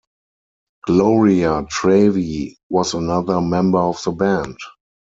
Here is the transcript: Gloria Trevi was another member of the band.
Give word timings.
Gloria 0.87 1.61
Trevi 1.69 2.57
was 2.71 2.95
another 2.95 3.39
member 3.39 3.77
of 3.77 4.03
the 4.03 4.09
band. 4.09 4.57